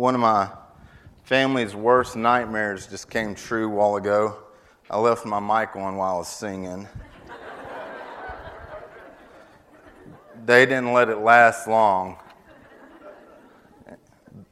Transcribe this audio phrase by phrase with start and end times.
[0.00, 0.48] one of my
[1.24, 4.34] family's worst nightmares just came true a while ago.
[4.88, 6.88] I left my mic on while I was singing.
[10.46, 12.16] they didn't let it last long.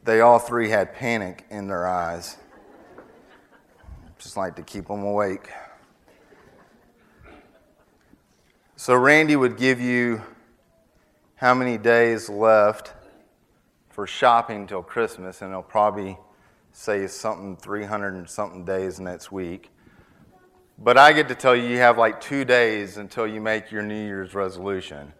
[0.04, 2.37] They all three had panic in their eyes.
[4.19, 5.49] Just like to keep them awake.
[8.77, 10.21] So, Randy would give you
[11.37, 12.93] how many days left
[13.99, 16.17] for shopping till Christmas, and he'll probably
[16.71, 19.73] say something 300 and something days next week.
[20.79, 23.83] But I get to tell you, you have like two days until you make your
[23.83, 25.12] New Year's resolution.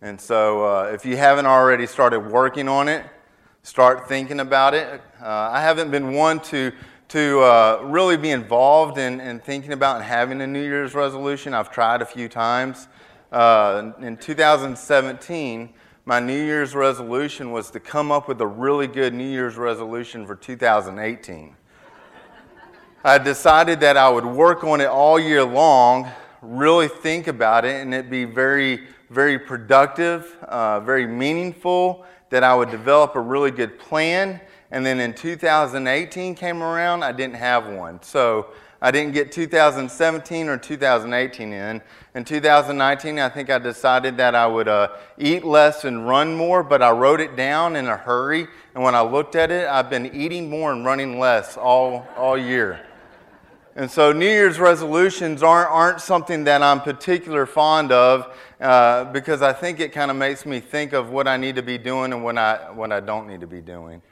[0.00, 3.04] And so, uh, if you haven't already started working on it,
[3.64, 5.02] start thinking about it.
[5.20, 6.70] Uh, I haven't been one to,
[7.08, 11.52] to uh, really be involved in, in thinking about and having a New Year's resolution.
[11.52, 12.86] I've tried a few times.
[13.32, 15.74] Uh, in 2017,
[16.06, 20.26] my New Year's resolution was to come up with a really good New Year's resolution
[20.26, 21.56] for 2018.
[23.02, 26.10] I decided that I would work on it all year long,
[26.42, 32.54] really think about it, and it be very, very productive, uh, very meaningful, that I
[32.54, 34.40] would develop a really good plan.
[34.70, 38.02] And then in 2018 came around, I didn't have one.
[38.02, 38.48] So
[38.84, 41.80] I didn't get 2017 or 2018 in.
[42.14, 46.62] In 2019, I think I decided that I would uh, eat less and run more,
[46.62, 48.46] but I wrote it down in a hurry.
[48.74, 52.36] And when I looked at it, I've been eating more and running less all, all
[52.36, 52.78] year.
[53.74, 59.40] And so New Year's resolutions aren't, aren't something that I'm particular fond of uh, because
[59.40, 62.12] I think it kind of makes me think of what I need to be doing
[62.12, 64.02] and what I, what I don't need to be doing.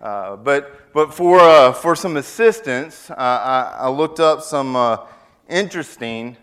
[0.00, 4.98] Uh, but, but for, uh, for some assistance, uh, I, I, looked up some uh,
[5.48, 6.36] interesting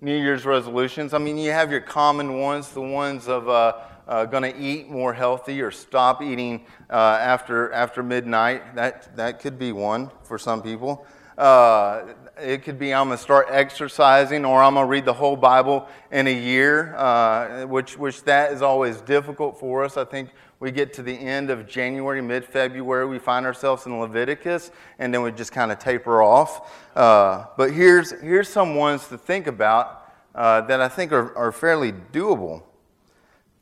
[0.00, 1.12] New Year's resolutions.
[1.12, 5.12] I mean, you have your common ones, the ones of uh, going to eat more
[5.12, 8.74] healthy or stop eating after, after midnight.
[8.76, 11.06] That, that could be one for some people.
[11.36, 15.12] Uh, it could be I'm going to start exercising or I'm going to read the
[15.12, 19.96] whole Bible in a year, uh, which, which that is always difficult for us.
[19.96, 20.30] I think
[20.62, 25.12] we get to the end of January, mid February, we find ourselves in Leviticus, and
[25.12, 26.72] then we just kind of taper off.
[26.94, 31.50] Uh, but here's, here's some ones to think about uh, that I think are, are
[31.50, 32.62] fairly doable.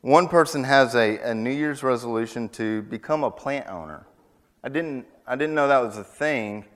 [0.02, 4.06] One person has a, a New Year's resolution to become a plant owner.
[4.62, 6.66] I didn't, I didn't know that was a thing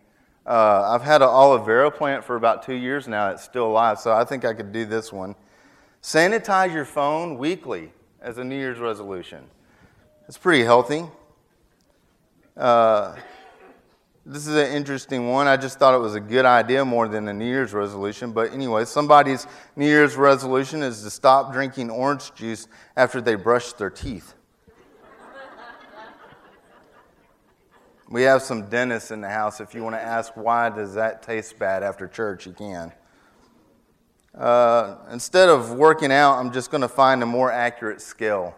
[0.46, 3.30] uh, I've had an aloe vera plant for about two years now.
[3.30, 5.34] It's still alive, so I think I could do this one.
[6.02, 7.92] Sanitize your phone weekly
[8.22, 9.44] as a New Year's resolution.
[10.26, 11.04] It's pretty healthy.
[12.56, 13.14] Uh,
[14.24, 15.46] this is an interesting one.
[15.46, 18.32] I just thought it was a good idea more than a New Year's resolution.
[18.32, 19.46] But anyway, somebody's
[19.76, 24.32] New Year's resolution is to stop drinking orange juice after they brush their teeth.
[28.08, 29.60] We have some dentists in the house.
[29.60, 32.92] If you want to ask why does that taste bad after church, you can.
[34.34, 38.54] Uh, instead of working out, I'm just going to find a more accurate scale.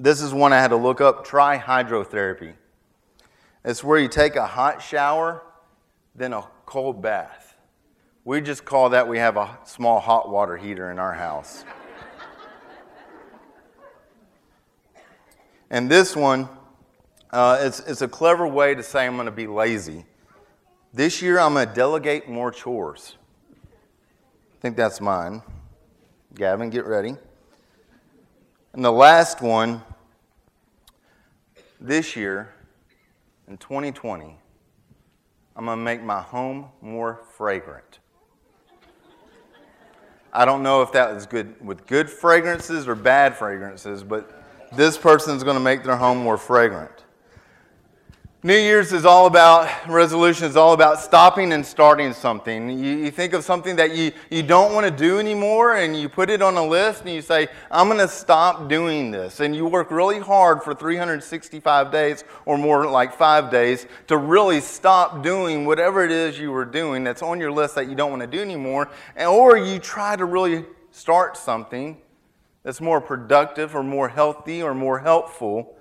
[0.00, 1.26] This is one I had to look up.
[1.26, 2.54] Try hydrotherapy.
[3.62, 5.42] It's where you take a hot shower,
[6.14, 7.54] then a cold bath.
[8.24, 11.64] We just call that we have a small hot water heater in our house.
[15.72, 16.48] And this one,
[17.30, 20.04] uh, it's, it's a clever way to say I'm going to be lazy.
[20.92, 23.14] This year, I'm going to delegate more chores.
[23.62, 25.42] I think that's mine.
[26.34, 27.14] Gavin, get ready.
[28.72, 29.84] And the last one,
[31.80, 32.52] this year,
[33.48, 34.36] in 2020,
[35.56, 37.98] I'm going to make my home more fragrant.
[40.32, 44.30] I don't know if that is good with good fragrances or bad fragrances, but
[44.76, 47.04] this person is going to make their home more fragrant.
[48.42, 52.70] New Year's is all about, resolution is all about stopping and starting something.
[52.70, 56.08] You, you, think of something that you, you don't want to do anymore and you
[56.08, 59.40] put it on a list and you say, I'm going to stop doing this.
[59.40, 64.62] And you work really hard for 365 days or more like five days to really
[64.62, 68.08] stop doing whatever it is you were doing that's on your list that you don't
[68.08, 68.88] want to do anymore.
[69.16, 71.98] And, or you try to really start something
[72.62, 75.76] that's more productive or more healthy or more helpful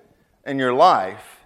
[0.45, 1.38] in your life.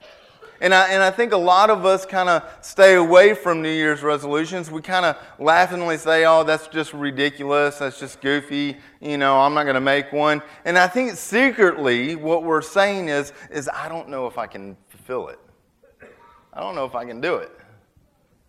[0.63, 3.69] And I, and I think a lot of us kind of stay away from New
[3.69, 4.71] Year's resolutions.
[4.71, 7.79] We kind of laughingly say, oh, that's just ridiculous.
[7.79, 8.77] That's just goofy.
[9.01, 10.41] You know, I'm not going to make one.
[10.63, 14.77] And I think secretly what we're saying is, is I don't know if I can
[14.87, 15.39] fulfill it.
[16.53, 17.51] I don't know if I can do it.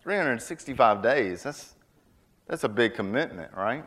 [0.01, 1.75] 365 days, that's,
[2.47, 3.83] that's a big commitment, right?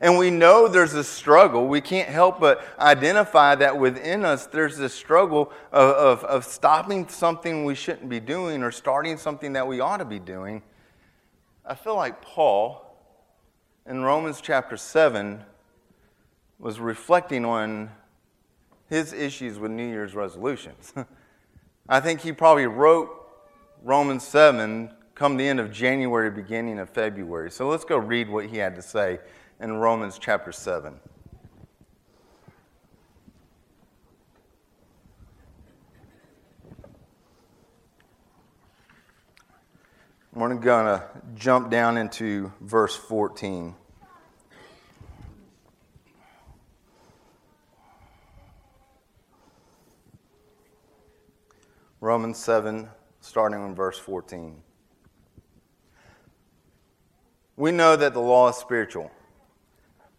[0.00, 1.66] And we know there's a struggle.
[1.66, 7.06] We can't help but identify that within us there's this struggle of, of, of, stopping
[7.08, 10.62] something we shouldn't be doing or starting something that we ought to be doing.
[11.66, 12.96] I feel like Paul
[13.86, 15.44] in Romans chapter 7
[16.58, 17.90] was reflecting on
[18.88, 20.94] his issues with New Year's resolutions.
[21.88, 23.10] I think he probably wrote
[23.82, 27.50] Romans 7 come the end of January, beginning of February.
[27.50, 29.20] So let's go read what he had to say
[29.60, 30.98] in Romans chapter 7.
[40.32, 41.02] We're going to
[41.34, 43.74] jump down into verse 14.
[52.00, 52.88] Romans 7,
[53.20, 54.62] starting in verse 14.
[57.56, 59.10] We know that the law is spiritual,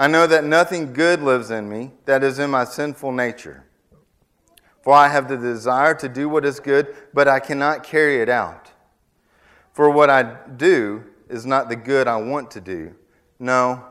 [0.00, 3.66] I know that nothing good lives in me, that is in my sinful nature.
[4.80, 8.30] For I have the desire to do what is good, but I cannot carry it
[8.30, 8.70] out.
[9.74, 12.94] For what I do is not the good I want to do.
[13.38, 13.84] No,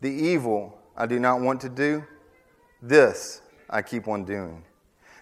[0.00, 2.02] the evil I do not want to do,
[2.80, 4.64] this I keep on doing.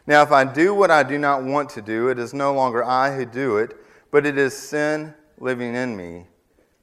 [0.07, 2.85] Now, if I do what I do not want to do, it is no longer
[2.85, 3.77] I who do it,
[4.13, 6.29] but it is sin living in me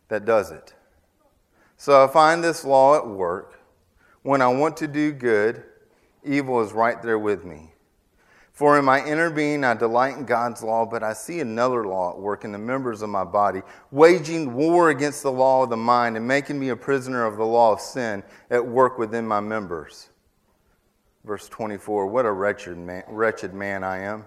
[0.09, 0.73] that does it.
[1.77, 3.59] So I find this law at work.
[4.23, 5.63] When I want to do good,
[6.23, 7.71] evil is right there with me.
[8.51, 12.09] For in my inner being I delight in God's law, but I see another law
[12.09, 15.77] at work in the members of my body, waging war against the law of the
[15.77, 19.39] mind and making me a prisoner of the law of sin at work within my
[19.39, 20.09] members.
[21.23, 24.25] Verse 24 What a wretched man, wretched man I am.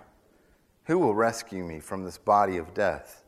[0.85, 3.25] Who will rescue me from this body of death?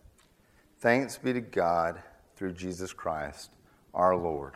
[0.79, 2.01] Thanks be to God
[2.37, 3.51] through Jesus Christ
[3.95, 4.55] our Lord.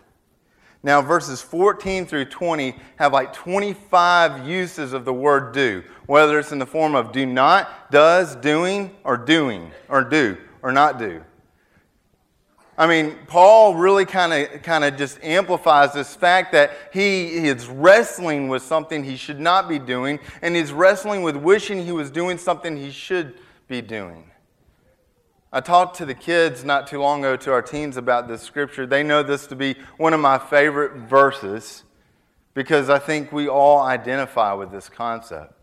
[0.83, 6.53] Now, verses 14 through 20 have like 25 uses of the word do, whether it's
[6.53, 11.23] in the form of do not, does, doing, or doing, or do, or not do.
[12.79, 17.67] I mean, Paul really kind of kind of just amplifies this fact that he is
[17.69, 22.11] wrestling with something he should not be doing, and he's wrestling with wishing he was
[22.11, 24.31] doing something he should be doing.
[25.57, 28.87] I talked to the kids not too long ago, to our teens, about this scripture.
[28.87, 31.85] They know this to be one of my favorite verses
[32.53, 35.55] because I think we all identify with this concept.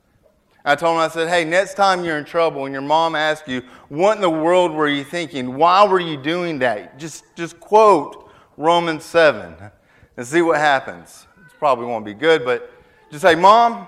[0.66, 3.48] I told them, I said, hey, next time you're in trouble and your mom asks
[3.48, 5.58] you, what in the world were you thinking?
[5.58, 6.98] Why were you doing that?
[6.98, 9.54] Just, just quote Romans 7
[10.18, 11.28] and see what happens.
[11.46, 12.74] It probably won't be good, but
[13.12, 13.88] just say, Mom,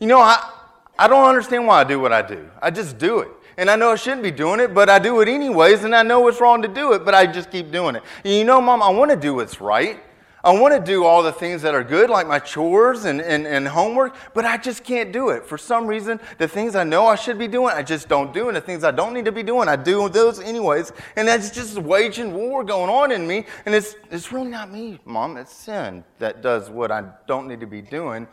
[0.00, 0.52] you know, I,
[0.98, 2.48] I don't understand why I do what I do.
[2.62, 5.20] I just do it and I know I shouldn't be doing it, but I do
[5.20, 7.96] it anyways, and I know it's wrong to do it, but I just keep doing
[7.96, 8.02] it.
[8.24, 10.00] And you know, Mom, I want to do what's right.
[10.44, 13.46] I want to do all the things that are good, like my chores and, and,
[13.46, 15.46] and homework, but I just can't do it.
[15.46, 18.48] For some reason, the things I know I should be doing, I just don't do.
[18.48, 20.92] And the things I don't need to be doing, I do those anyways.
[21.16, 23.46] And that's just waging war going on in me.
[23.64, 25.38] And it's, it's really not me, Mom.
[25.38, 28.28] It's sin that does what I don't need to be doing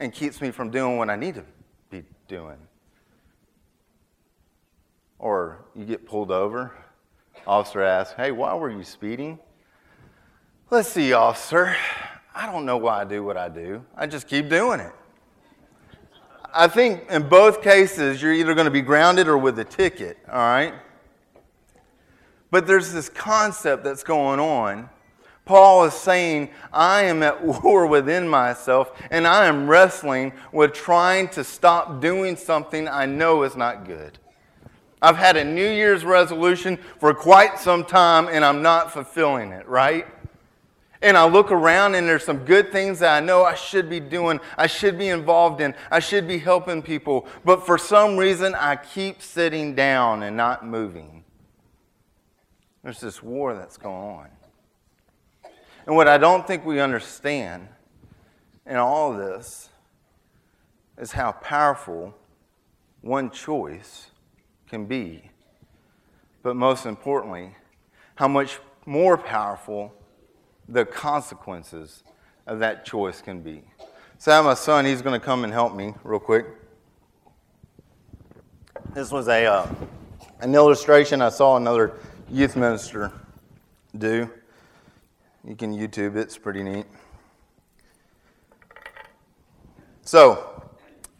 [0.00, 1.44] and keeps me from doing what I need to
[1.88, 2.56] be doing.
[5.18, 6.72] Or you get pulled over,
[7.46, 9.38] officer asks, Hey, why were you speeding?
[10.70, 11.74] Let's see, officer.
[12.34, 13.84] I don't know why I do what I do.
[13.96, 14.92] I just keep doing it.
[16.54, 20.18] I think in both cases, you're either going to be grounded or with a ticket,
[20.30, 20.74] all right?
[22.50, 24.88] But there's this concept that's going on.
[25.44, 31.28] Paul is saying, I am at war within myself and I am wrestling with trying
[31.30, 34.18] to stop doing something I know is not good.
[35.00, 39.66] I've had a New Year's resolution for quite some time and I'm not fulfilling it,
[39.68, 40.06] right?
[41.00, 44.00] And I look around and there's some good things that I know I should be
[44.00, 47.28] doing, I should be involved in, I should be helping people.
[47.44, 51.22] But for some reason, I keep sitting down and not moving.
[52.82, 54.28] There's this war that's going on.
[55.86, 57.68] And what I don't think we understand
[58.66, 59.70] in all this
[60.98, 62.14] is how powerful
[63.00, 64.10] one choice
[64.68, 65.30] can be,
[66.42, 67.54] but most importantly,
[68.16, 69.94] how much more powerful
[70.68, 72.02] the consequences
[72.46, 73.62] of that choice can be.
[74.18, 76.46] So I have my son, he's going to come and help me real quick.
[78.94, 79.74] This was a, uh,
[80.40, 81.94] an illustration I saw another
[82.30, 83.12] youth minister
[83.96, 84.30] do.
[85.46, 86.86] You can YouTube it, it's pretty neat.
[90.02, 90.62] So,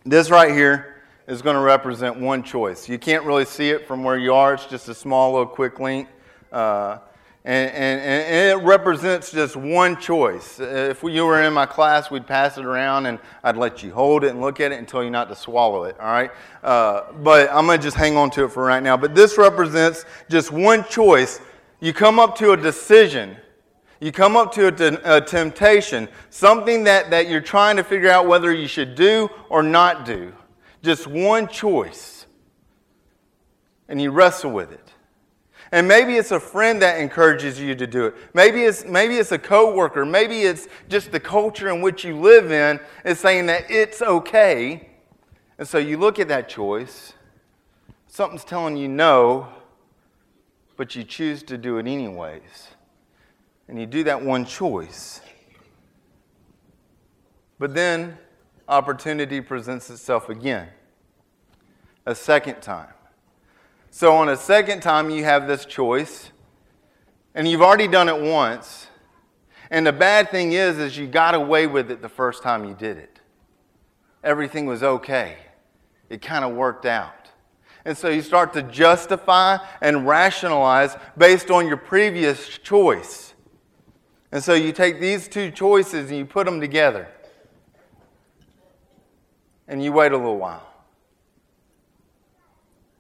[0.04, 0.97] this right here
[1.28, 2.88] is going to represent one choice.
[2.88, 5.78] You can't really see it from where you are, it's just a small little quick
[5.78, 6.08] link.
[6.50, 6.98] Uh,
[7.44, 10.58] and, and, and, it represents just one choice.
[10.58, 14.24] If you were in my class, we'd pass it around and I'd let you hold
[14.24, 16.30] it and look at it and tell you not to swallow it, all right?
[16.62, 18.96] Uh, but I'm going to just hang on to it for right now.
[18.96, 21.40] But this represents just one choice.
[21.80, 23.36] You come up to a decision,
[24.00, 28.26] you come up to a, a temptation, something that, that you're trying to figure out
[28.26, 30.32] whether you should do or not do.
[30.82, 32.26] Just one choice.
[33.88, 34.92] And you wrestle with it.
[35.70, 38.14] And maybe it's a friend that encourages you to do it.
[38.32, 40.06] Maybe it's, maybe it's a coworker.
[40.06, 44.88] Maybe it's just the culture in which you live in is saying that it's okay.
[45.58, 47.12] And so you look at that choice,
[48.06, 49.48] something's telling you no,
[50.76, 52.68] but you choose to do it anyways.
[53.66, 55.20] And you do that one choice.
[57.58, 58.16] But then
[58.68, 60.68] opportunity presents itself again,
[62.06, 62.92] a second time.
[63.90, 66.30] So, on a second time, you have this choice,
[67.34, 68.86] and you've already done it once.
[69.70, 72.74] And the bad thing is, is you got away with it the first time you
[72.74, 73.20] did it.
[74.22, 75.36] Everything was okay.
[76.08, 77.30] It kind of worked out.
[77.84, 83.34] And so you start to justify and rationalize based on your previous choice.
[84.30, 87.08] And so you take these two choices and you put them together.
[89.68, 90.66] And you wait a little while.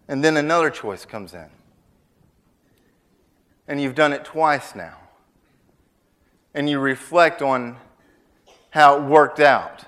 [0.06, 1.48] And then another choice comes in.
[3.66, 4.96] And you've done it twice now.
[6.54, 7.76] And you reflect on
[8.70, 9.84] how it worked out,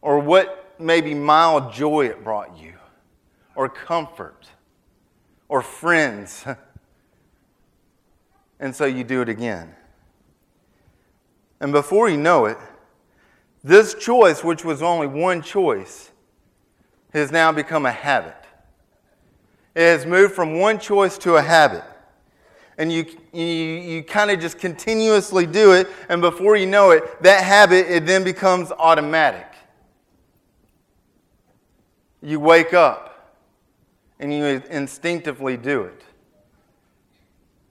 [0.00, 2.74] or what maybe mild joy it brought you,
[3.54, 4.48] or comfort,
[5.48, 6.44] or friends.
[8.60, 9.74] and so you do it again.
[11.60, 12.58] And before you know it,
[13.64, 16.10] this choice, which was only one choice,
[17.12, 18.36] has now become a habit.
[19.74, 21.84] It has moved from one choice to a habit.
[22.78, 27.22] And you, you, you kind of just continuously do it, and before you know it,
[27.22, 29.46] that habit, it then becomes automatic.
[32.22, 33.36] You wake up
[34.18, 36.02] and you instinctively do it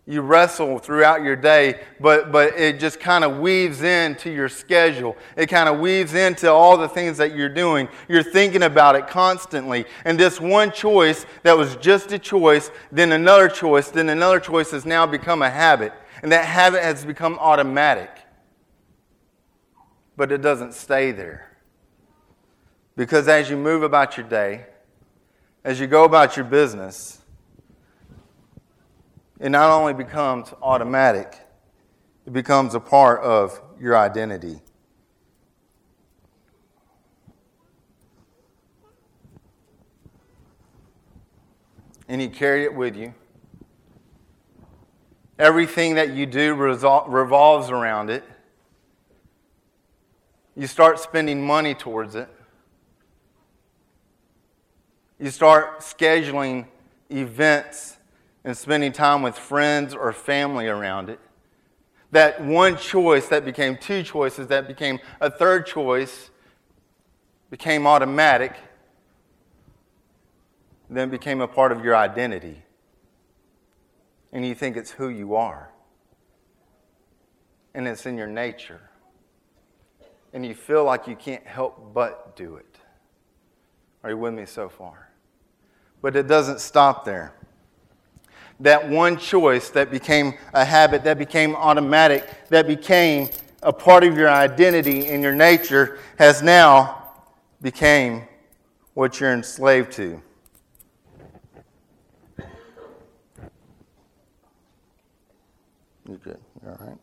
[0.08, 5.16] you wrestle throughout your day, but, but it just kind of weaves into your schedule.
[5.38, 7.88] It kind of weaves into all the things that you're doing.
[8.10, 9.86] You're thinking about it constantly.
[10.04, 14.72] And this one choice that was just a choice, then another choice, then another choice
[14.72, 15.94] has now become a habit.
[16.24, 18.10] And that habit has become automatic.
[20.18, 21.58] But it doesn't stay there.
[22.96, 24.66] Because as you move about your day,
[25.64, 27.21] as you go about your business,
[29.42, 31.36] it not only becomes automatic,
[32.28, 34.62] it becomes a part of your identity.
[42.08, 43.16] And you carry it with you.
[45.40, 48.24] Everything that you do revolves around it.
[50.56, 52.30] You start spending money towards it.
[55.18, 56.68] You start scheduling
[57.10, 57.98] events
[58.44, 61.20] and spending time with friends or family around it.
[62.12, 66.30] That one choice that became two choices, that became a third choice,
[67.50, 68.56] became automatic,
[70.90, 72.64] then became a part of your identity.
[74.34, 75.72] And you think it's who you are.
[77.74, 78.82] And it's in your nature.
[80.34, 82.78] And you feel like you can't help but do it.
[84.04, 85.10] Are you with me so far?
[86.02, 87.34] But it doesn't stop there
[88.62, 93.30] that one choice that became a habit, that became automatic, that became
[93.64, 97.10] a part of your identity and your nature has now
[97.62, 98.24] became
[98.94, 100.22] what you're enslaved to.
[106.08, 106.40] You're good?
[106.62, 106.98] You're all right?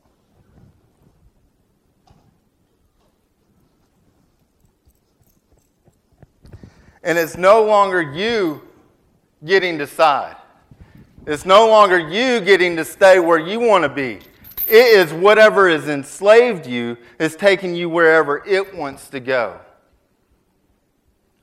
[7.03, 8.61] And it's no longer you
[9.45, 10.37] getting to decide.
[11.28, 14.20] It's no longer you getting to stay where you want to be.
[14.66, 19.61] It is whatever has enslaved you is taking you wherever it wants to go.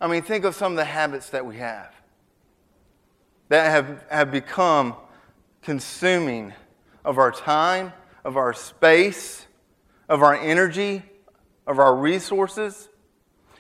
[0.01, 1.94] I mean, think of some of the habits that we have
[3.50, 4.96] that have, have become
[5.62, 6.51] consuming
[7.04, 9.46] of our time, of our space,
[10.10, 11.04] of our energy,
[11.68, 12.89] of our resources,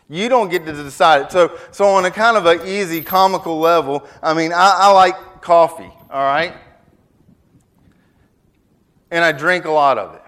[0.09, 1.31] you don't get to decide it.
[1.31, 5.41] So, so on a kind of an easy, comical level, I mean, I, I like
[5.41, 6.53] coffee, all right?
[9.11, 10.21] And I drink a lot of it.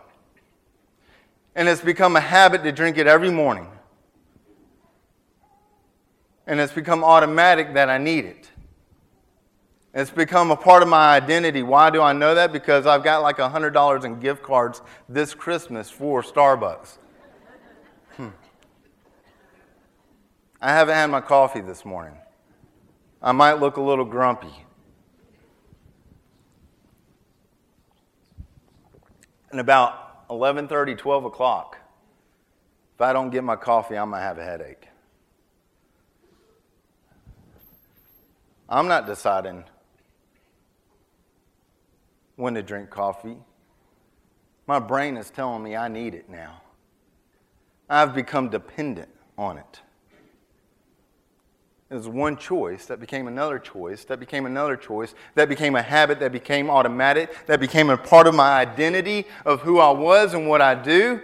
[1.55, 3.67] And it's become a habit to drink it every morning.
[6.45, 8.49] And it's become automatic that I need it.
[9.93, 11.63] It's become a part of my identity.
[11.63, 12.53] Why do I know that?
[12.53, 16.97] Because I've got like $100 in gift cards this Christmas for Starbucks.
[18.15, 18.27] Hmm.
[20.61, 22.17] I haven't had my coffee this morning.
[23.21, 24.53] I might look a little grumpy.
[29.51, 31.77] And about 11:30, 12 o'clock,
[32.95, 34.87] if I don't get my coffee, I'm gonna have a headache.
[38.69, 39.63] I'm not deciding
[42.35, 43.37] when to drink coffee.
[44.67, 46.61] My brain is telling me I need it now.
[47.89, 49.81] I've become dependent on it.
[51.89, 55.81] It was one choice that became another choice, that became another choice, that became a
[55.81, 60.33] habit, that became automatic, that became a part of my identity of who I was
[60.33, 61.21] and what I do,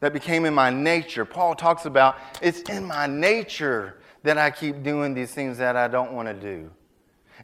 [0.00, 1.24] that became in my nature.
[1.24, 5.86] Paul talks about it's in my nature that I keep doing these things that I
[5.86, 6.70] don't want to do.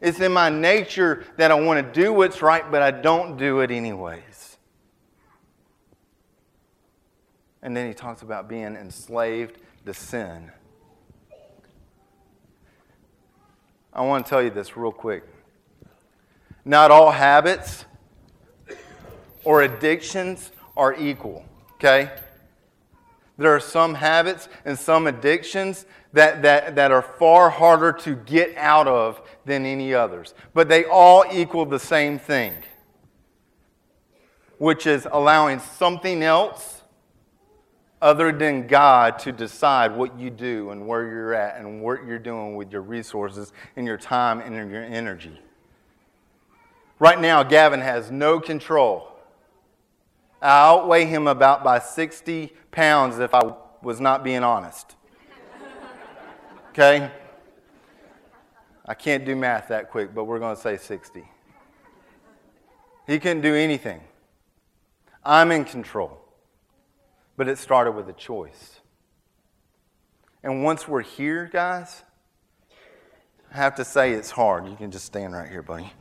[0.01, 3.61] It's in my nature that I want to do what's right, but I don't do
[3.61, 4.57] it anyways.
[7.61, 10.51] And then he talks about being enslaved to sin.
[13.95, 15.23] I want to tell you this real quick.
[16.65, 17.85] Not all habits
[19.43, 22.09] or addictions are equal, okay?
[23.37, 28.55] There are some habits and some addictions that, that, that are far harder to get
[28.57, 30.33] out of than any others.
[30.53, 32.53] But they all equal the same thing,
[34.57, 36.82] which is allowing something else
[38.03, 42.19] other than God to decide what you do and where you're at and what you're
[42.19, 45.39] doing with your resources and your time and your energy.
[46.99, 49.07] Right now, Gavin has no control.
[50.41, 54.97] I outweigh him about by 60 pounds if I was not being honest.
[56.71, 57.09] Okay?
[58.85, 61.23] I can't do math that quick, but we're going to say 60.
[63.07, 64.01] He couldn't do anything.
[65.23, 66.22] I'm in control.
[67.35, 68.79] But it started with a choice.
[70.43, 72.03] And once we're here, guys,
[73.51, 74.67] I have to say it's hard.
[74.67, 75.91] You can just stand right here, buddy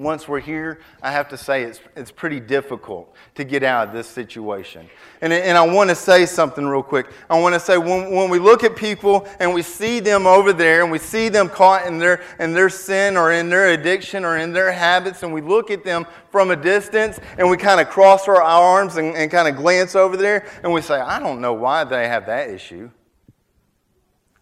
[0.00, 3.94] once we're here, I have to say it's, it's pretty difficult to get out of
[3.94, 4.88] this situation.
[5.20, 7.08] And, and I want to say something real quick.
[7.28, 10.54] I want to say when, when we look at people and we see them over
[10.54, 14.24] there and we see them caught in their, in their sin or in their addiction
[14.24, 17.78] or in their habits, and we look at them from a distance and we kind
[17.78, 21.20] of cross our arms and, and kind of glance over there and we say, I
[21.20, 22.90] don't know why they have that issue.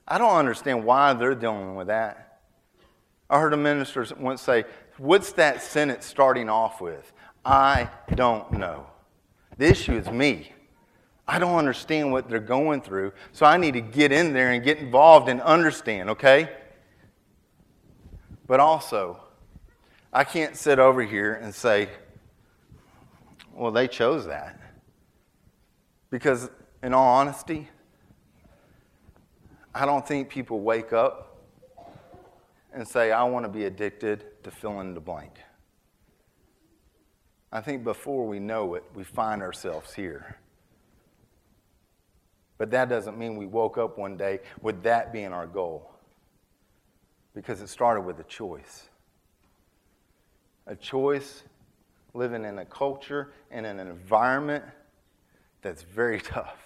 [0.07, 2.28] I don't understand why they're dealing with that.
[3.31, 4.65] I heard a minister once say,
[4.97, 7.13] What's that sentence starting off with?
[7.45, 8.87] I don't know.
[9.57, 10.53] The issue is me.
[11.27, 14.65] I don't understand what they're going through, so I need to get in there and
[14.65, 16.49] get involved and understand, okay?
[18.47, 19.21] But also,
[20.11, 21.91] I can't sit over here and say,
[23.53, 24.59] well, they chose that.
[26.11, 26.49] Because,
[26.83, 27.69] in all honesty,
[29.75, 31.28] I don't think people wake up
[32.73, 35.39] and say, I want to be addicted to fill in the blank.
[37.51, 40.37] I think before we know it, we find ourselves here.
[42.59, 45.91] But that doesn't mean we woke up one day with that being our goal.
[47.35, 48.89] Because it started with a choice.
[50.67, 51.45] A choice
[52.13, 54.65] living in a culture and in an environment
[55.63, 56.59] that's very tough.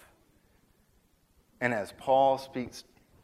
[1.61, 2.83] And as Paul speaks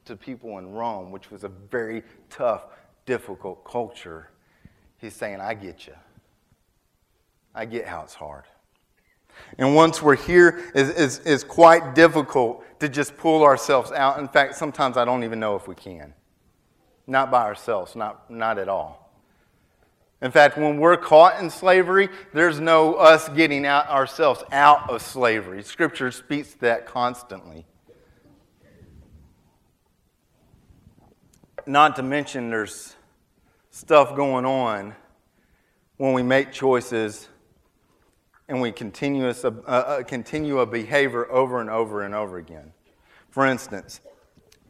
[0.10, 2.66] to people in Rome, which was a very tough,
[3.06, 4.30] difficult culture,
[4.98, 5.94] he's saying, I get you.
[7.56, 8.44] I get how it's hard.
[9.58, 14.20] And once we're here, it's, quite difficult to just pull ourselves out.
[14.20, 16.14] In fact, sometimes I don't even know if we can.
[17.08, 19.12] Not by ourselves, not, not at all.
[20.22, 25.02] In fact, when we're caught in slavery, there's no us getting out ourselves out of
[25.02, 25.64] slavery.
[25.64, 27.66] Scripture speaks that constantly.
[31.70, 32.96] Not to mention, there's
[33.70, 34.96] stuff going on
[35.98, 37.28] when we make choices
[38.48, 42.74] and we continuous, uh, uh, continue a behavior over and over and over again.
[43.30, 44.02] For instance,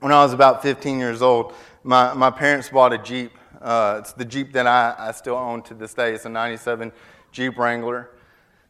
[0.01, 3.31] when I was about 15 years old, my, my parents bought a Jeep.
[3.61, 6.13] Uh, it's the Jeep that I, I still own to this day.
[6.13, 6.91] It's a 97
[7.31, 8.09] Jeep Wrangler.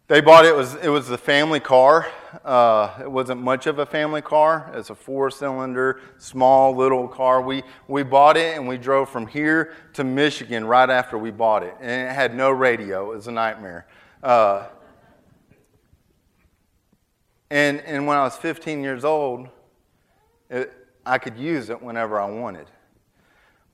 [0.10, 2.08] They bought it, it was it was the family car.
[2.43, 4.72] Uh, it wasn't much of a family car.
[4.74, 7.43] It's a four-cylinder, small little car.
[7.43, 11.62] We we bought it and we drove from here to Michigan right after we bought
[11.62, 13.12] it, and it had no radio.
[13.12, 13.86] It was a nightmare.
[14.24, 14.65] Uh,
[17.52, 19.48] and and when I was 15 years old,
[20.50, 20.74] it,
[21.06, 22.65] I could use it whenever I wanted.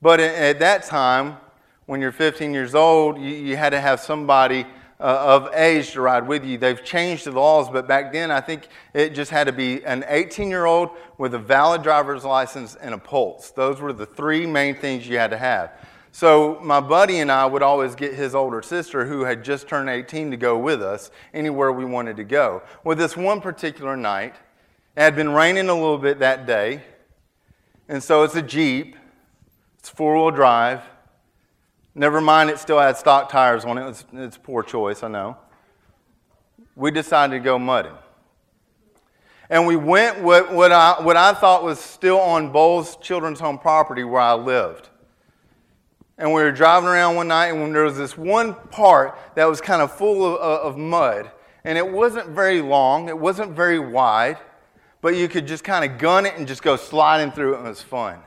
[0.02, 1.38] But at that time,
[1.86, 4.66] when you're 15 years old, you, you had to have somebody
[4.98, 6.56] Uh, of age to ride with you.
[6.56, 10.06] They've changed the laws, but back then I think it just had to be an
[10.08, 13.50] 18 year old with a valid driver's license and a pulse.
[13.50, 15.72] Those were the three main things you had to have.
[16.12, 19.90] So my buddy and I would always get his older sister, who had just turned
[19.90, 22.62] 18, to go with us anywhere we wanted to go.
[22.84, 24.34] Well, this one particular night,
[24.96, 26.82] it had been raining a little bit that day,
[27.86, 28.96] and so it's a Jeep,
[29.78, 30.80] it's four wheel drive.
[31.98, 33.88] Never mind, it still had stock tires on it.
[33.88, 35.38] It's, it's poor choice, I know.
[36.74, 37.94] We decided to go mudding.
[39.48, 43.58] And we went what, what, I, what I thought was still on Boles Children's Home
[43.58, 44.90] property where I lived.
[46.18, 49.62] And we were driving around one night, and there was this one part that was
[49.62, 51.30] kind of full of, uh, of mud.
[51.64, 54.36] And it wasn't very long, it wasn't very wide,
[55.00, 57.66] but you could just kind of gun it and just go sliding through it, and
[57.66, 58.20] it was fun.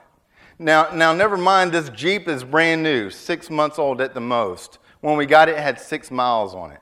[0.62, 4.78] Now, now, never mind, this Jeep is brand new, six months old at the most.
[5.00, 6.82] When we got it, it had six miles on it.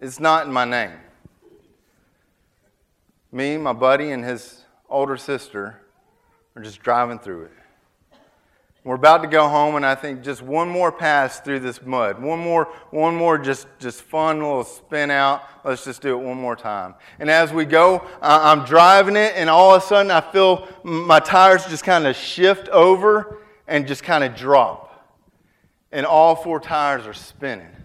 [0.00, 0.92] It's not in my name.
[3.32, 5.80] Me, my buddy, and his older sister
[6.54, 7.52] are just driving through it.
[8.88, 12.22] We're about to go home, and I think just one more pass through this mud,
[12.22, 15.42] one more, one more just, just fun little spin out.
[15.62, 16.94] Let's just do it one more time.
[17.18, 21.20] And as we go, I'm driving it, and all of a sudden I feel my
[21.20, 25.20] tires just kind of shift over and just kind of drop.
[25.92, 27.76] And all four tires are spinning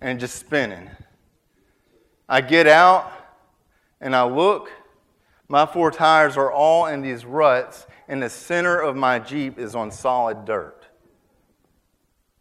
[0.00, 0.90] and just spinning.
[2.28, 3.12] I get out
[4.00, 4.72] and I look.
[5.48, 9.74] My four tires are all in these ruts, and the center of my Jeep is
[9.74, 10.86] on solid dirt.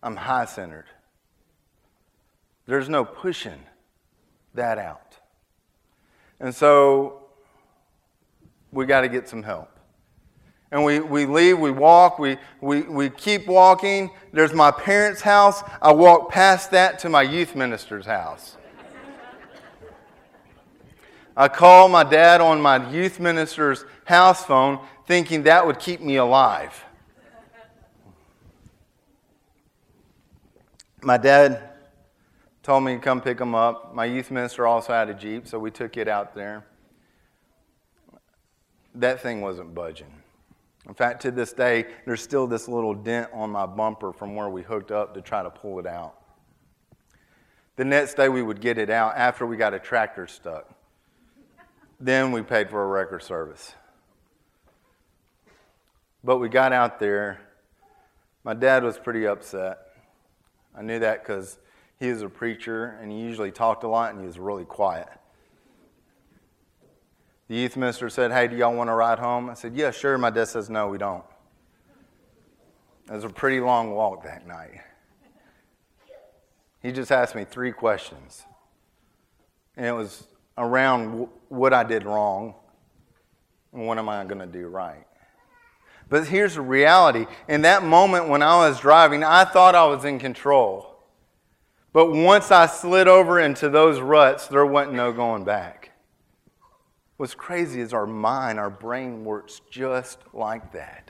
[0.01, 0.85] I'm high centered.
[2.65, 3.59] There's no pushing
[4.53, 5.17] that out.
[6.39, 7.23] And so
[8.71, 9.69] we got to get some help.
[10.71, 14.09] And we, we leave, we walk, we, we, we keep walking.
[14.31, 15.61] There's my parents' house.
[15.81, 18.57] I walk past that to my youth minister's house.
[21.35, 26.17] I call my dad on my youth minister's house phone thinking that would keep me
[26.17, 26.83] alive.
[31.01, 31.69] My dad
[32.61, 33.93] told me to come pick him up.
[33.93, 36.65] My youth minister also had a Jeep, so we took it out there.
[38.95, 40.11] That thing wasn't budging.
[40.87, 44.49] In fact, to this day, there's still this little dent on my bumper from where
[44.49, 46.15] we hooked up to try to pull it out.
[47.75, 50.69] The next day, we would get it out after we got a tractor stuck.
[52.03, 53.75] Then we paid for a record service.
[56.21, 57.39] But we got out there.
[58.43, 59.77] My dad was pretty upset.
[60.75, 61.59] I knew that because
[62.01, 65.07] he was a preacher and he usually talked a lot and he was really quiet.
[67.47, 69.49] The youth minister said, Hey, do y'all want to ride home?
[69.49, 70.17] I said, Yeah, sure.
[70.17, 71.23] My dad says, No, we don't.
[73.07, 74.81] It was a pretty long walk that night.
[76.81, 78.43] He just asked me three questions.
[79.77, 82.55] And it was around what I did wrong
[83.73, 85.05] and what am I going to do right.
[86.09, 87.25] But here's the reality.
[87.47, 90.95] In that moment when I was driving, I thought I was in control.
[91.91, 95.91] But once I slid over into those ruts, there wasn't no going back.
[97.17, 101.02] What's crazy is our mind, our brain works just like that.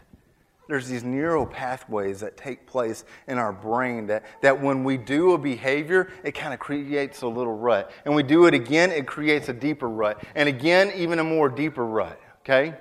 [0.67, 5.34] There's these neural pathways that take place in our brain that, that when we do
[5.34, 7.91] a behavior, it kind of creates a little rut.
[8.06, 10.23] And we do it again, it creates a deeper rut.
[10.36, 12.19] And again, even a more deeper rut.
[12.41, 12.76] Okay?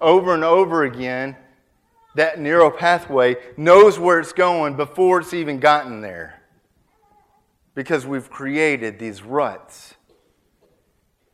[0.00, 1.36] over and over again,
[2.14, 6.42] that neural pathway knows where it's going before it's even gotten there.
[7.74, 9.94] Because we've created these ruts.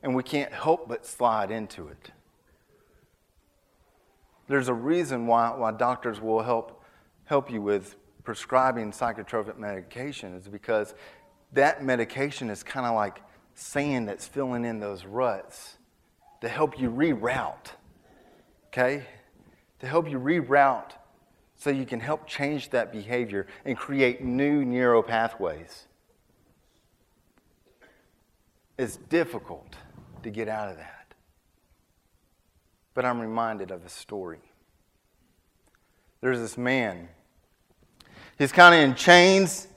[0.02, 2.10] And we can't help but slide into it.
[4.48, 6.82] There's a reason why, why doctors will help,
[7.24, 10.94] help you with prescribing psychotropic medication, is because
[11.52, 13.22] that medication is kind of like
[13.54, 15.76] sand that's filling in those ruts
[16.40, 17.72] to help you reroute
[18.72, 19.04] okay?
[19.80, 20.92] To help you reroute
[21.56, 25.86] so you can help change that behavior and create new neural pathways.
[28.78, 29.76] It's difficult
[30.22, 31.01] to get out of that.
[32.94, 34.40] But I'm reminded of a story.
[36.20, 37.08] There's this man.
[38.38, 39.68] He's kind of in chains.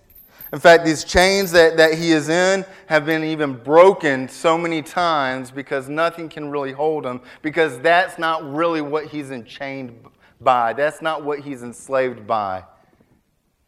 [0.54, 4.82] In fact, these chains that, that he is in have been even broken so many
[4.82, 10.06] times because nothing can really hold him, because that's not really what he's enchained
[10.39, 10.73] by.
[10.73, 12.63] That's not what he's enslaved by.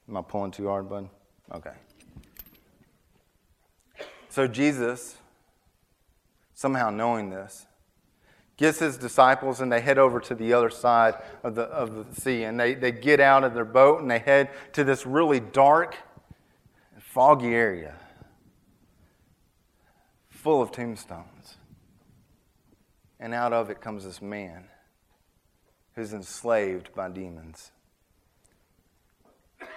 [0.10, 1.10] Am I pulling too hard, bud?
[1.53, 1.73] Okay.
[4.29, 5.17] So Jesus,
[6.53, 7.66] somehow knowing this,
[8.57, 12.21] gets his disciples and they head over to the other side of the, of the
[12.21, 12.43] sea.
[12.43, 15.95] And they, they get out of their boat and they head to this really dark
[16.99, 17.95] foggy area
[20.29, 21.57] full of tombstones.
[23.19, 24.65] And out of it comes this man
[25.95, 27.71] who's enslaved by demons.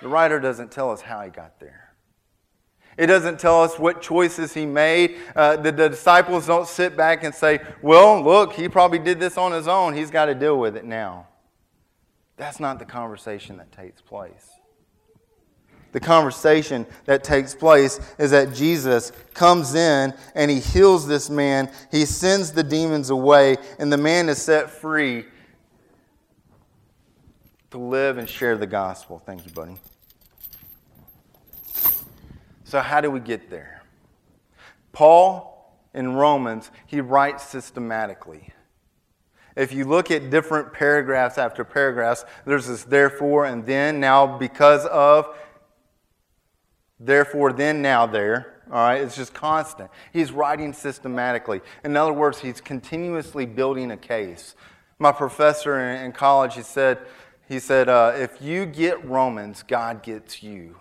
[0.02, 1.89] The writer doesn't tell us how he got there.
[2.96, 5.18] It doesn't tell us what choices he made.
[5.34, 9.38] Uh, the, the disciples don't sit back and say, Well, look, he probably did this
[9.38, 9.94] on his own.
[9.94, 11.26] He's got to deal with it now.
[12.36, 14.50] That's not the conversation that takes place
[15.92, 21.70] the conversation that takes place is that Jesus comes in and he heals this man.
[21.90, 25.26] He sends the demons away, and the man is set free
[27.70, 29.20] to live and share the gospel.
[29.24, 29.76] Thank you, buddy.
[32.70, 33.82] So, how do we get there?
[34.92, 38.52] Paul in Romans, he writes systematically.
[39.56, 44.86] If you look at different paragraphs after paragraphs, there's this therefore and then, now because
[44.86, 45.34] of,
[47.00, 48.62] Therefore, then, now, there.
[48.66, 49.90] All right, it's just constant.
[50.12, 51.62] He's writing systematically.
[51.82, 54.54] In other words, he's continuously building a case.
[55.00, 56.98] My professor in college, he said,
[57.48, 60.76] he said, uh, if you get Romans, God gets you.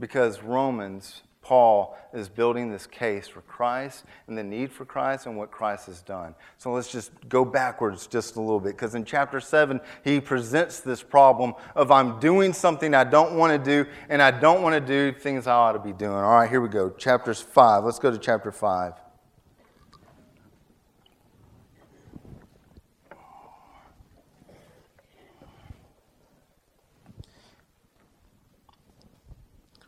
[0.00, 5.36] Because Romans Paul is building this case for Christ and the need for Christ and
[5.36, 6.34] what Christ has done.
[6.58, 10.80] So let's just go backwards just a little bit because in chapter 7, he presents
[10.80, 14.74] this problem of I'm doing something I don't want to do and I don't want
[14.74, 16.12] to do things I ought to be doing.
[16.12, 16.90] All right, here we go.
[16.90, 17.84] Chapters 5.
[17.84, 18.92] Let's go to chapter 5.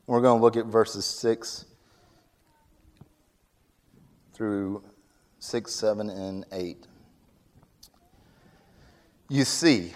[0.06, 1.64] We're going to look at verses 6
[4.34, 4.82] through
[5.38, 6.86] 6, 7, and 8.
[9.28, 9.92] You see,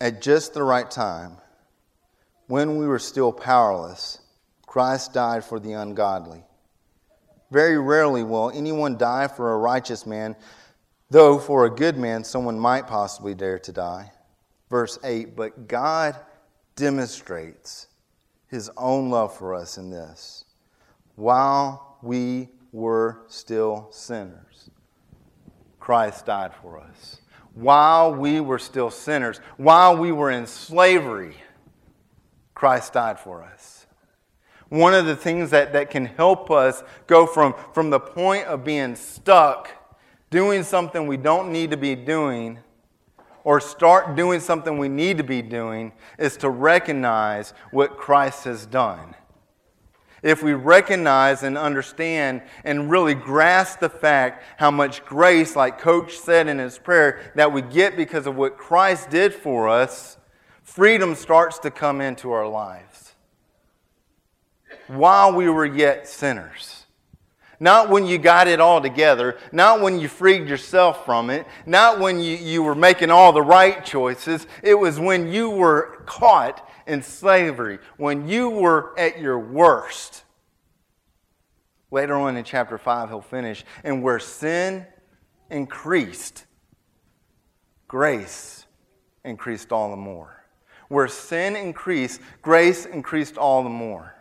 [0.00, 1.36] at just the right time,
[2.48, 4.20] when we were still powerless,
[4.66, 6.42] Christ died for the ungodly.
[7.50, 10.36] Very rarely will anyone die for a righteous man,
[11.10, 14.12] though for a good man someone might possibly dare to die.
[14.68, 16.16] Verse 8 But God
[16.76, 17.86] demonstrates
[18.48, 20.44] his own love for us in this.
[21.16, 24.70] While we were still sinners,
[25.80, 27.20] Christ died for us.
[27.54, 31.34] While we were still sinners, while we were in slavery,
[32.54, 33.86] Christ died for us.
[34.68, 38.64] One of the things that, that can help us go from, from the point of
[38.64, 39.70] being stuck,
[40.30, 42.58] doing something we don't need to be doing,
[43.48, 48.66] or start doing something we need to be doing is to recognize what Christ has
[48.66, 49.14] done.
[50.22, 56.18] If we recognize and understand and really grasp the fact how much grace, like Coach
[56.18, 60.18] said in his prayer, that we get because of what Christ did for us,
[60.62, 63.14] freedom starts to come into our lives.
[64.88, 66.77] While we were yet sinners.
[67.60, 71.98] Not when you got it all together, not when you freed yourself from it, not
[71.98, 74.46] when you, you were making all the right choices.
[74.62, 80.22] It was when you were caught in slavery, when you were at your worst.
[81.90, 84.86] Later on in chapter 5, he'll finish, and where sin
[85.50, 86.46] increased,
[87.88, 88.66] grace
[89.24, 90.44] increased all the more.
[90.88, 94.14] Where sin increased, grace increased all the more.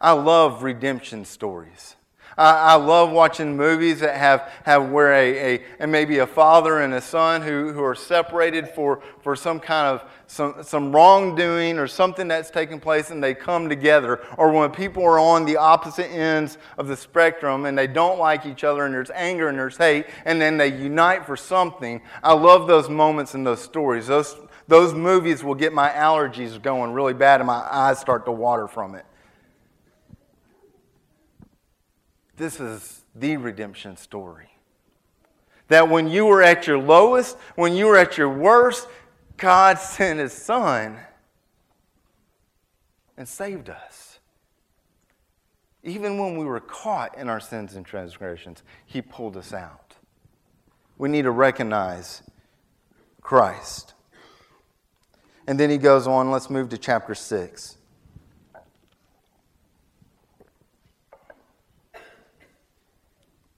[0.00, 1.96] I love redemption stories.
[2.38, 6.78] I, I love watching movies that have, have where a, a and maybe a father
[6.78, 11.78] and a son who, who are separated for, for some kind of some, some wrongdoing
[11.78, 14.20] or something that's taken place and they come together.
[14.38, 18.46] Or when people are on the opposite ends of the spectrum and they don't like
[18.46, 22.00] each other and there's anger and there's hate and then they unite for something.
[22.22, 24.06] I love those moments and those stories.
[24.06, 24.36] Those,
[24.66, 28.68] those movies will get my allergies going really bad and my eyes start to water
[28.68, 29.04] from it.
[32.40, 34.48] This is the redemption story.
[35.68, 38.88] That when you were at your lowest, when you were at your worst,
[39.36, 40.98] God sent His Son
[43.18, 44.20] and saved us.
[45.82, 49.96] Even when we were caught in our sins and transgressions, He pulled us out.
[50.96, 52.22] We need to recognize
[53.20, 53.92] Christ.
[55.46, 57.76] And then he goes on, let's move to chapter 6.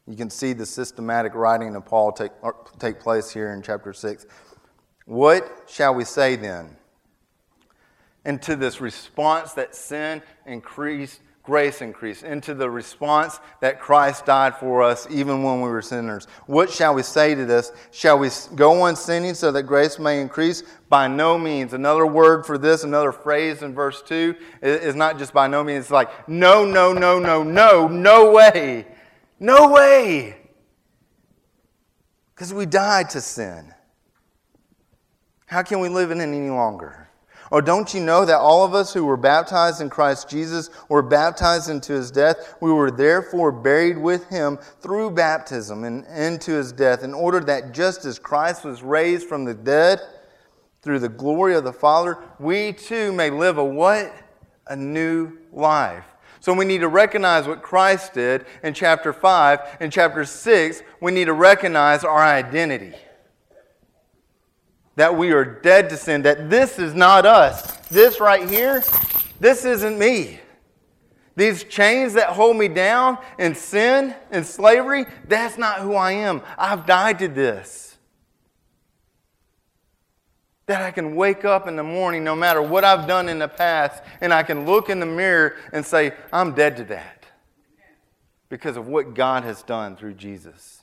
[0.07, 2.33] You can see the systematic writing of Paul take,
[2.79, 4.27] take place here in chapter 6.
[5.07, 6.77] What shall we say then?
[8.25, 12.23] Into this response that sin increased grace increased.
[12.23, 16.27] into the response that Christ died for us even when we were sinners.
[16.47, 17.73] What shall we say to this?
[17.91, 20.63] Shall we go on sinning so that grace may increase?
[20.89, 21.73] By no means.
[21.73, 25.87] Another word for this, another phrase in verse 2 is not just by no means,
[25.87, 28.87] it's like, no, no, no, no, no, no way.
[29.43, 30.37] No way.
[32.33, 33.75] Because we died to sin.
[35.47, 37.09] How can we live in it any longer?
[37.51, 41.03] Or don't you know that all of us who were baptized in Christ Jesus were
[41.03, 42.55] baptized into his death?
[42.61, 47.75] We were therefore buried with him through baptism and into his death, in order that
[47.75, 50.01] just as Christ was raised from the dead
[50.83, 54.15] through the glory of the Father, we too may live a what?
[54.69, 56.07] A new life.
[56.43, 59.77] So we need to recognize what Christ did in chapter 5.
[59.81, 62.97] In chapter 6, we need to recognize our identity
[64.97, 67.77] that we are dead to sin, that this is not us.
[67.87, 68.83] This right here,
[69.39, 70.41] this isn't me.
[71.37, 76.43] These chains that hold me down in sin and slavery, that's not who I am.
[76.59, 77.92] I've died to this.
[80.67, 83.49] That I can wake up in the morning, no matter what I've done in the
[83.49, 87.27] past, and I can look in the mirror and say, I'm dead to that
[88.49, 90.83] because of what God has done through Jesus.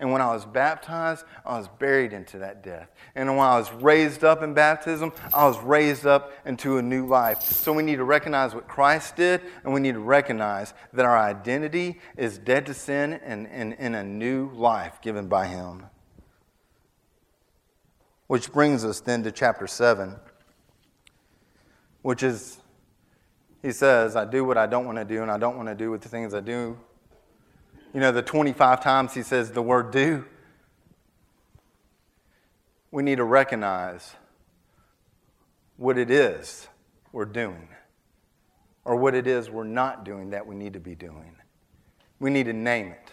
[0.00, 2.90] And when I was baptized, I was buried into that death.
[3.14, 7.06] And when I was raised up in baptism, I was raised up into a new
[7.06, 7.40] life.
[7.42, 11.16] So we need to recognize what Christ did, and we need to recognize that our
[11.16, 15.84] identity is dead to sin and in a new life given by Him.
[18.32, 20.16] Which brings us then to chapter 7,
[22.00, 22.58] which is,
[23.60, 25.74] he says, I do what I don't want to do, and I don't want to
[25.74, 26.78] do with the things I do
[27.94, 30.24] you know, the 25 times he says the word do,
[32.90, 34.14] we need to recognize
[35.76, 36.68] what it is
[37.12, 37.68] we're doing
[38.84, 41.36] or what it is we're not doing that we need to be doing.
[42.18, 43.10] We need to name it.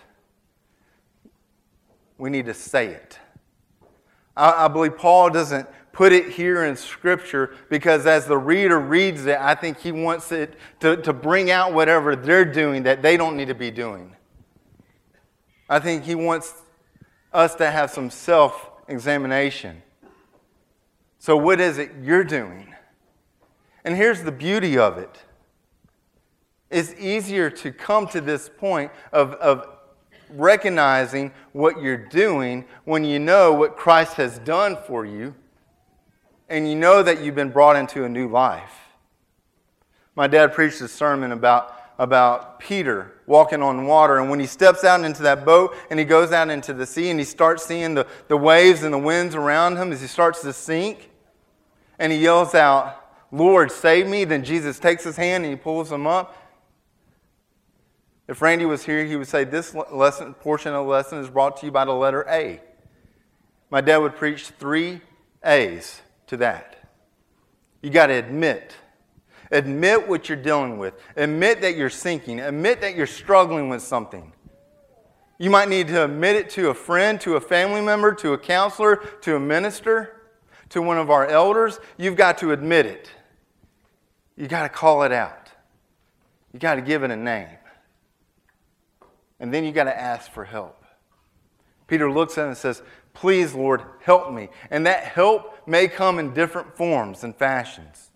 [2.18, 3.20] We need to say it.
[4.36, 9.26] I, I believe Paul doesn't put it here in Scripture because as the reader reads
[9.26, 13.18] it, I think he wants it to, to bring out whatever they're doing that they
[13.18, 14.16] don't need to be doing.
[15.68, 16.54] I think he wants
[17.34, 19.84] us to have some self examination.
[21.20, 22.74] So, what is it you're doing?
[23.84, 25.24] And here's the beauty of it
[26.70, 29.66] it's easier to come to this point of, of
[30.32, 35.36] recognizing what you're doing when you know what Christ has done for you
[36.50, 38.74] and you know that you've been brought into a new life.
[40.16, 44.18] My dad preached a sermon about about Peter walking on water.
[44.18, 47.10] And when he steps out into that boat and he goes out into the sea
[47.10, 50.42] and he starts seeing the, the waves and the winds around him as he starts
[50.42, 51.10] to sink,
[52.00, 52.96] and he yells out,
[53.34, 54.24] Lord, save me.
[54.24, 56.36] Then Jesus takes his hand and he pulls him up.
[58.30, 61.58] If Randy was here, he would say, This lesson, portion of the lesson is brought
[61.58, 62.62] to you by the letter A.
[63.70, 65.02] My dad would preach three
[65.44, 66.78] A's to that.
[67.82, 68.76] You got to admit
[69.52, 70.94] Admit what you're dealing with.
[71.16, 72.40] Admit that you're sinking.
[72.40, 74.32] Admit that you're struggling with something.
[75.40, 78.38] You might need to admit it to a friend, to a family member, to a
[78.38, 80.28] counselor, to a minister,
[80.70, 81.80] to one of our elders.
[81.98, 83.10] You've got to admit it.
[84.36, 85.50] You got to call it out.
[86.54, 87.48] You got to give it a name.
[89.40, 90.84] And then you got to ask for help.
[91.88, 92.82] Peter looks at him and says,
[93.14, 94.50] Please, Lord, help me.
[94.70, 98.10] And that help may come in different forms and fashions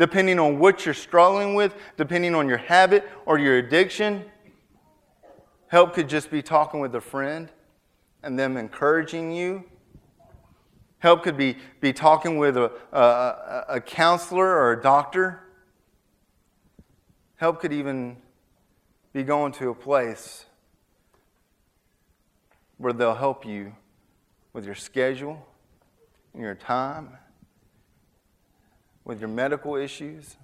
[0.00, 4.24] depending on what you're struggling with, depending on your habit or your addiction.
[5.66, 7.50] Help could just be talking with a friend
[8.22, 9.62] and them encouraging you.
[11.00, 15.40] Help could be, be talking with a, a, a counselor or a doctor.
[17.36, 18.16] Help could even
[19.12, 20.46] be going to a place
[22.80, 23.74] where they'll help you
[24.54, 25.46] with your schedule
[26.32, 27.10] and your time
[29.04, 30.36] with your medical issues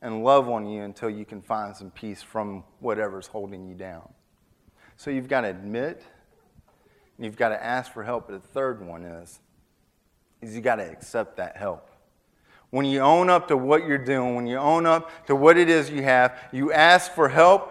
[0.00, 4.08] and love on you until you can find some peace from whatever's holding you down.
[4.96, 6.02] So you've got to admit,
[7.18, 8.28] you've got to ask for help.
[8.28, 9.38] But the third one is,
[10.40, 11.90] is you got to accept that help.
[12.70, 15.68] When you own up to what you're doing, when you own up to what it
[15.68, 17.70] is you have, you ask for help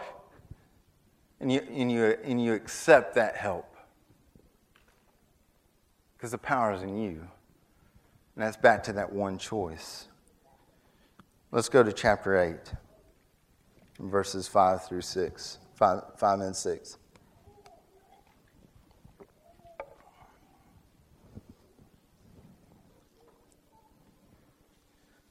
[1.41, 3.75] and you, and you, and you accept that help.
[6.15, 7.27] Because the power is in you.
[8.35, 10.07] And that's back to that one choice.
[11.51, 12.57] Let's go to chapter 8,
[13.99, 16.97] verses 5 through 6, 5, 5 and 6.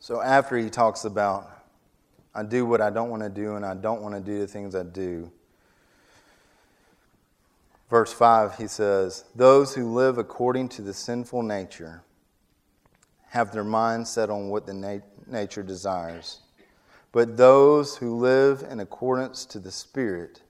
[0.01, 1.49] So after he talks about,
[2.35, 4.47] I do what I don't want to do and I don't want to do the
[4.49, 5.31] things I do.
[7.91, 12.05] Verse 5, he says, Those who live according to the sinful nature
[13.31, 16.39] have their mind set on what the nature desires.
[17.11, 20.43] But those who live in accordance to the Spirit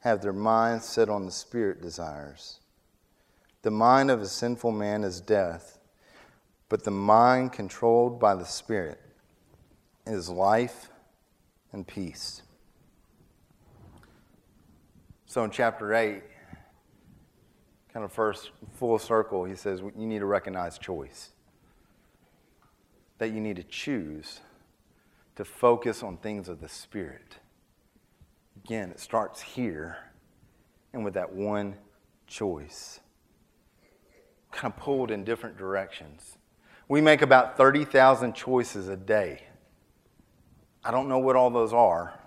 [0.00, 2.60] have their minds set on the Spirit desires.
[3.60, 5.78] The mind of a sinful man is death,
[6.70, 9.00] but the mind controlled by the Spirit
[10.06, 10.88] is life
[11.72, 12.40] and peace.
[15.26, 16.22] So in chapter 8,
[17.94, 21.30] kind of first full circle, he says you need to recognize choice
[23.18, 24.40] that you need to choose
[25.36, 27.38] to focus on things of the Spirit.
[28.64, 29.96] Again, it starts here
[30.92, 31.76] and with that one
[32.26, 32.98] choice.
[34.50, 36.38] Kind of pulled in different directions.
[36.88, 39.44] We make about 30,000 choices a day.
[40.84, 42.18] I don't know what all those are.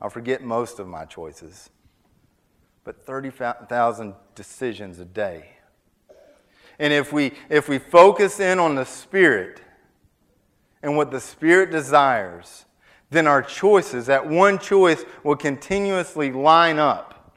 [0.00, 1.70] I forget most of my choices.
[2.84, 5.50] But 30,000 decisions a day.
[6.78, 9.60] And if we, if we focus in on the Spirit,
[10.82, 12.66] and what the Spirit desires,
[13.10, 17.34] then our choices, that one choice, will continuously line up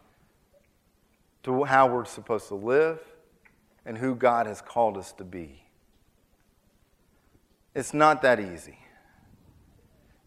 [1.44, 3.00] to how we're supposed to live
[3.86, 5.64] and who God has called us to be.
[7.74, 8.80] It's not that easy.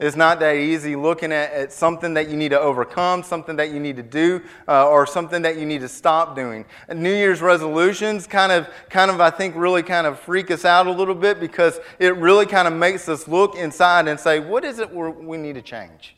[0.01, 3.71] It's not that easy looking at, at something that you need to overcome, something that
[3.71, 6.65] you need to do, uh, or something that you need to stop doing.
[6.89, 10.65] And New Year's resolutions kind of, kind of, I think, really kind of freak us
[10.65, 14.41] out a little bit because it really kind of makes us look inside and say,
[14.41, 16.17] what is it we need to change?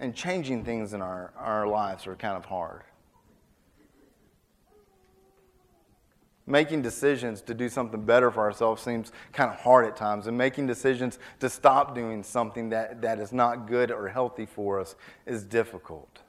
[0.00, 2.82] And changing things in our, our lives are kind of hard.
[6.46, 10.36] Making decisions to do something better for ourselves seems kind of hard at times, and
[10.36, 14.94] making decisions to stop doing something that, that is not good or healthy for us
[15.24, 16.20] is difficult.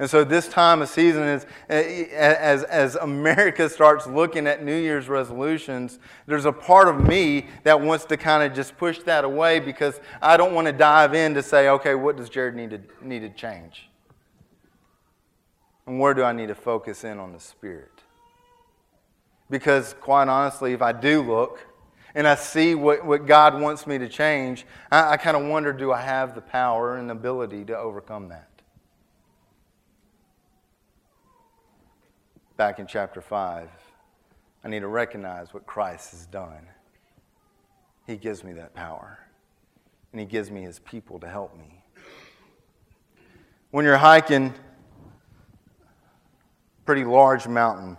[0.00, 4.64] And so, this time of season is eh, eh, as, as America starts looking at
[4.64, 9.00] New Year's resolutions, there's a part of me that wants to kind of just push
[9.00, 12.54] that away because I don't want to dive in to say, okay, what does Jared
[12.54, 13.90] need to, need to change?
[15.86, 17.99] And where do I need to focus in on the Spirit?
[19.50, 21.66] Because, quite honestly, if I do look
[22.14, 25.72] and I see what, what God wants me to change, I, I kind of wonder
[25.72, 28.48] do I have the power and ability to overcome that?
[32.56, 33.68] Back in chapter 5,
[34.62, 36.68] I need to recognize what Christ has done.
[38.06, 39.18] He gives me that power,
[40.12, 41.82] and He gives me His people to help me.
[43.70, 44.52] When you're hiking
[46.84, 47.96] pretty large mountain,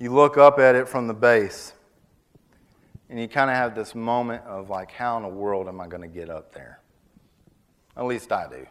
[0.00, 1.74] you look up at it from the base,
[3.10, 5.86] and you kind of have this moment of like, how in the world am I
[5.88, 6.80] going to get up there?
[7.98, 8.66] At least I do.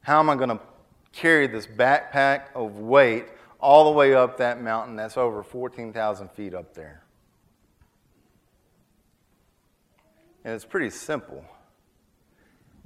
[0.00, 0.60] How am I going to
[1.12, 3.26] carry this backpack of weight
[3.60, 7.02] all the way up that mountain that's over 14,000 feet up there?
[10.44, 11.44] And it's pretty simple.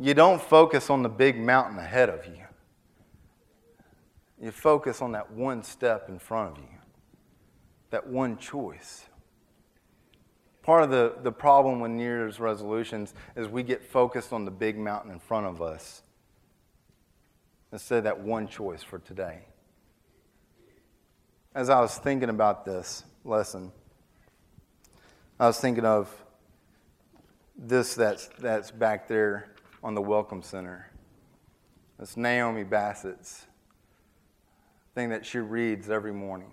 [0.01, 2.43] You don't focus on the big mountain ahead of you.
[4.41, 6.79] You focus on that one step in front of you,
[7.91, 9.05] that one choice.
[10.63, 14.51] Part of the, the problem with New Year's resolutions is we get focused on the
[14.51, 16.03] big mountain in front of us
[17.73, 19.41] instead of that one choice for today.
[21.55, 23.73] As I was thinking about this lesson,
[25.39, 26.15] I was thinking of
[27.57, 30.91] this that's, that's back there on the Welcome Center.
[31.99, 33.47] It's Naomi Bassett's
[34.95, 36.51] thing that she reads every morning.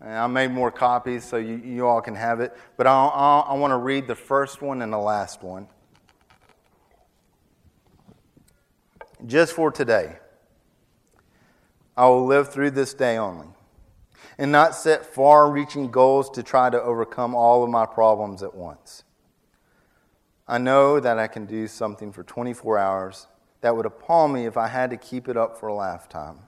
[0.00, 3.40] And I made more copies so you, you all can have it, but I, I,
[3.48, 5.68] I want to read the first one and the last one.
[9.26, 10.16] Just for today,
[11.96, 13.48] I will live through this day only
[14.38, 18.54] and not set far reaching goals to try to overcome all of my problems at
[18.54, 19.04] once.
[20.48, 23.26] I know that I can do something for 24 hours
[23.60, 26.38] that would appall me if I had to keep it up for a lifetime.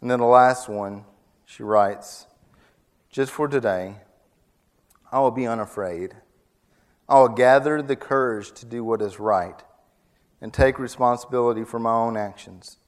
[0.00, 1.04] And then the last one,
[1.44, 2.26] she writes,
[3.08, 3.96] just for today,
[5.10, 6.14] I will be unafraid.
[7.08, 9.62] I will gather the courage to do what is right
[10.40, 12.78] and take responsibility for my own actions.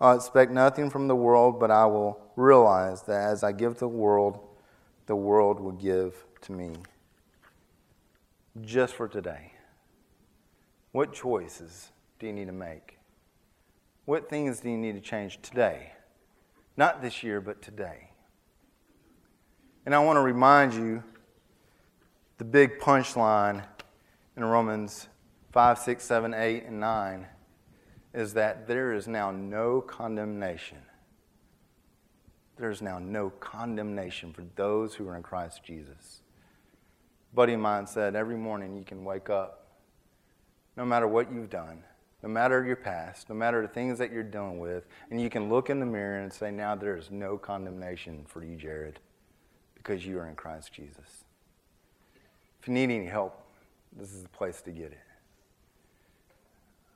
[0.00, 3.80] I'll expect nothing from the world, but I will realize that as I give to
[3.80, 4.38] the world,
[5.06, 6.74] the world will give to me.
[8.60, 9.52] Just for today.
[10.92, 12.98] What choices do you need to make?
[14.04, 15.92] What things do you need to change today?
[16.76, 18.10] Not this year, but today.
[19.86, 21.02] And I want to remind you
[22.38, 23.64] the big punchline
[24.36, 25.08] in Romans
[25.52, 27.26] 5, 6, 7, 8, and 9
[28.12, 30.78] is that there is now no condemnation.
[32.56, 36.22] There is now no condemnation for those who are in Christ Jesus.
[37.32, 39.66] A buddy of mine said every morning you can wake up,
[40.76, 41.82] no matter what you've done,
[42.24, 45.50] no matter your past, no matter the things that you're dealing with, and you can
[45.50, 48.98] look in the mirror and say, Now there is no condemnation for you, Jared,
[49.74, 51.24] because you are in Christ Jesus.
[52.62, 53.44] If you need any help,
[53.94, 54.98] this is the place to get it.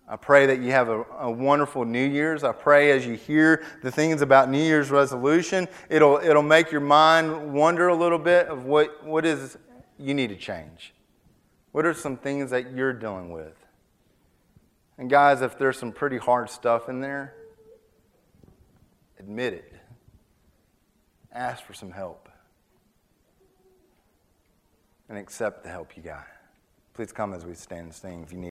[0.09, 2.43] I pray that you have a, a, wonderful New Year's.
[2.43, 6.81] I pray as you hear the things about New Year's resolution, it'll, it'll make your
[6.81, 9.59] mind wonder a little bit of what, what is
[9.99, 10.95] you need to change.
[11.72, 13.67] What are some things that you're dealing with?
[14.99, 17.34] And guys, if there's some pretty hard stuff in there,
[19.18, 19.72] admit it.
[21.32, 22.28] Ask for some help.
[25.09, 26.26] And accept the help you got.
[26.94, 28.46] Please come as we stand and sing if you need.